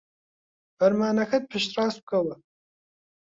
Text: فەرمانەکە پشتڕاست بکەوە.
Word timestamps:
فەرمانەکە 0.77 1.37
پشتڕاست 1.49 1.99
بکەوە. 2.03 2.35